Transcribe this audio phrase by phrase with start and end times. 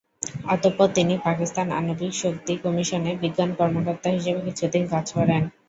[0.47, 5.41] অতঃপর তিনি পাকিস্তান আণবিক শক্তি কমিশনে বিজ্ঞান কর্মকর্তা হিসেবে কিছুদিন কাজ করেন।